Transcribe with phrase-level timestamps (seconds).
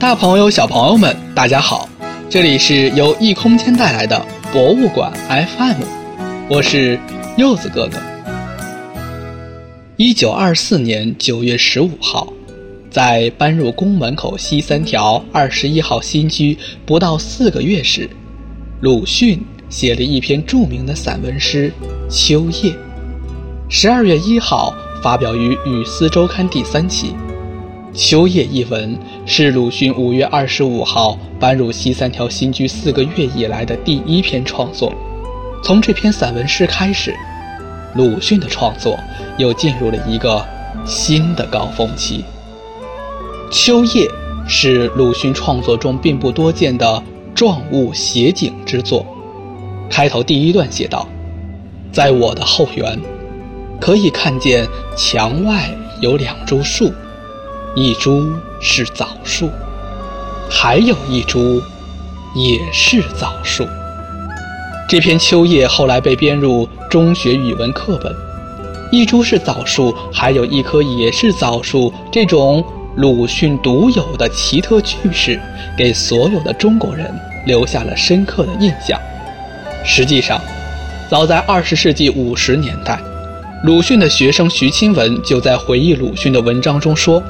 [0.00, 1.88] 大朋友、小朋友们，大家好！
[2.30, 5.82] 这里是由异空间带来的博物馆 FM，
[6.48, 6.96] 我是
[7.36, 7.98] 柚子哥哥。
[9.96, 12.32] 一九二四年九月十五号，
[12.88, 16.56] 在搬入宫门口西三条二十一号新居
[16.86, 18.08] 不到四个月时，
[18.80, 21.72] 鲁迅写了一篇著名的散文诗
[22.08, 22.70] 《秋夜》，
[23.68, 24.72] 十二月一号
[25.02, 27.08] 发表于《语丝周刊》第三期。
[27.94, 34.92] 《秋夜》一文是鲁迅五月二十五号搬入西三条新居四个月以来的第一篇创作。
[35.64, 37.14] 从这篇散文诗开始，
[37.94, 38.96] 鲁迅的创作
[39.38, 40.44] 又进入了一个
[40.84, 42.24] 新的高峰期。
[43.50, 44.06] 《秋夜》
[44.46, 47.02] 是鲁迅创作中并不多见的
[47.34, 49.04] 状物写景之作。
[49.88, 51.08] 开头第一段写道
[51.90, 53.00] ：“在我的后园，
[53.80, 55.70] 可以看见墙外
[56.02, 56.92] 有两株树。”
[57.80, 59.48] 一株是枣树，
[60.50, 61.62] 还有一株
[62.34, 63.64] 也是枣树。
[64.88, 68.12] 这篇《秋叶》后来被编入中学语文课本。
[68.90, 72.64] 一株是枣树，还有一棵也是枣树，这种
[72.96, 75.40] 鲁迅独有的奇特句式，
[75.76, 77.08] 给所有的中国人
[77.46, 79.00] 留下了深刻的印象。
[79.84, 80.40] 实际上，
[81.08, 82.98] 早在二十世纪五十年代，
[83.62, 87.22] 鲁迅的学生徐清文就在回忆鲁迅的文章中说。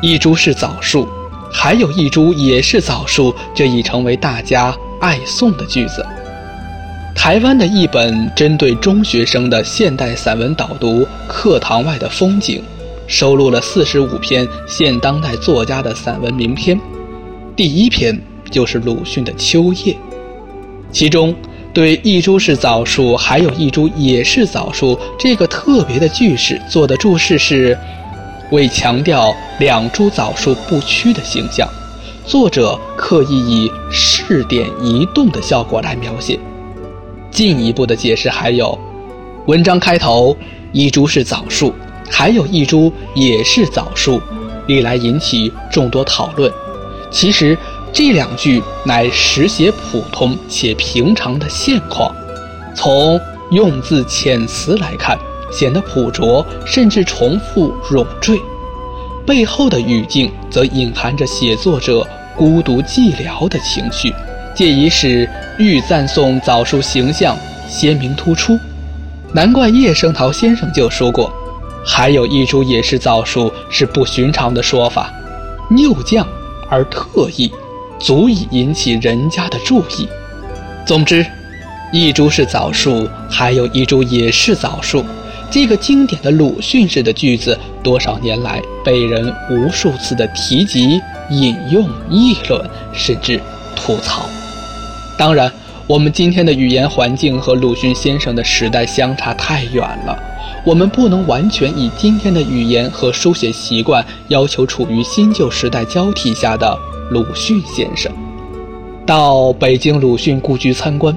[0.00, 1.08] 一株是枣树，
[1.52, 6.06] 还有一株也是枣树，这已成为大家爱诵的句子。
[7.16, 12.58] 台湾的一本针对中学生的现代散文导读《课堂外的风景》，
[13.08, 16.80] 收录了四十五篇现当代作家的散文名篇，
[17.56, 18.16] 第一篇
[18.52, 19.92] 就是鲁迅的《秋夜》，
[20.92, 21.34] 其中
[21.74, 27.76] 对“一株是枣树，还有一株也是枣树”这个特别的句式做的注释是。
[28.50, 31.68] 为强调两株枣树不屈的形象，
[32.24, 36.38] 作者刻意以试点移动的效果来描写。
[37.30, 38.78] 进一步的解释还有，
[39.46, 40.36] 文章开头
[40.72, 41.74] 一株是枣树，
[42.10, 44.20] 还有一株也是枣树，
[44.66, 46.50] 历来引起众多讨论。
[47.10, 47.56] 其实
[47.92, 52.14] 这两句乃实写普通且平常的现况，
[52.74, 55.18] 从用字遣词来看。
[55.50, 58.40] 显得朴拙，甚至重复冗赘，
[59.26, 64.14] 背后的语境则隐含着写作者孤独寂寥的情绪，
[64.54, 65.28] 借以使
[65.58, 67.36] 欲赞颂枣树形象
[67.68, 68.58] 鲜明突出。
[69.32, 71.32] 难怪叶圣陶先生就说过
[71.84, 75.12] ：“还有一株也是枣树，是不寻常的说法，
[75.70, 76.26] 拗将
[76.70, 77.50] 而特异，
[77.98, 80.08] 足以引起人家的注意。”
[80.86, 81.26] 总之，
[81.92, 85.04] 一株是枣树，还有一株也是枣树。
[85.50, 91.00] 这个经典的鲁迅式的句子，多少年来被人无数次的提及、
[91.30, 93.40] 引用、议论，甚至
[93.74, 94.26] 吐槽。
[95.16, 95.50] 当然，
[95.86, 100.16] 我们今天的语言环境和鲁迅先生的时代相差太远了，
[100.66, 106.78] 我们不能完全以今天的语言和书写习惯要求处于新旧时代交替下的
[107.10, 108.12] 鲁迅先生。
[109.06, 111.16] 到北京鲁迅故居参观。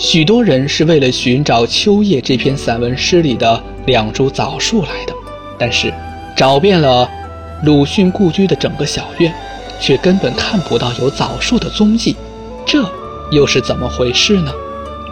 [0.00, 5.12] 许多人是为了寻找《秋夜》这篇散文诗里的两株枣树来的，
[5.58, 5.92] 但是
[6.34, 7.06] 找遍了
[7.64, 9.30] 鲁迅故居的整个小院，
[9.78, 12.16] 却根本看不到有枣树的踪迹，
[12.64, 12.82] 这
[13.30, 14.50] 又是怎么回事呢？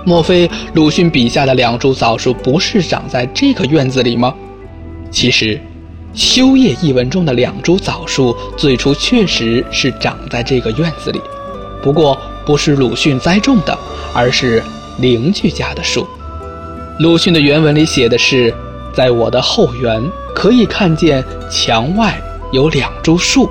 [0.07, 4.35] 莫非鲁迅笔下的两株枣树不是长在这个院子里吗？
[5.11, 5.55] 其实，
[6.15, 11.21] 《秋夜》一文中的两株枣树最初确实是长在这个院子里，
[11.83, 13.79] 不过不是鲁迅栽种的，
[14.15, 14.63] 而是。
[14.99, 16.07] 邻居家的树，
[16.99, 18.53] 鲁迅的原文里写的是，
[18.93, 20.03] 在我的后园
[20.35, 22.21] 可以看见墙外
[22.53, 23.49] 有两株树，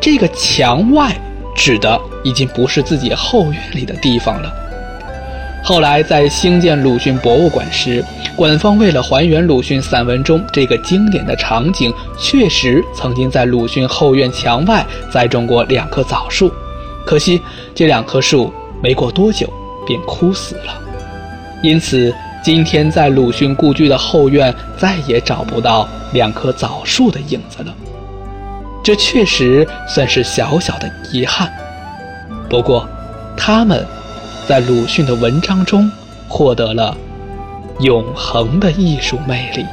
[0.00, 1.14] 这个墙外
[1.54, 4.52] 指的已经不是自己后院里的地方了。
[5.64, 8.04] 后来在兴建鲁迅博物馆时，
[8.36, 16.52] 馆方为了还原鲁迅散文中这个经典的场景，确实曾经在鲁迅后院墙外栽种过两棵枣树，
[17.04, 17.40] 可惜
[17.74, 18.52] 这两棵树
[18.82, 19.48] 没过多久。
[19.92, 20.72] 便枯死了，
[21.62, 27.74] 因此今天在鲁迅故居的后院再也找不到两棵枣树的影子了。
[28.82, 31.52] 这确实算是小小的遗憾，
[32.48, 32.88] 不过，
[33.36, 33.86] 他们
[34.48, 35.90] 在鲁迅的文章中
[36.26, 36.96] 获得了
[37.80, 39.66] 永恒的艺术魅力。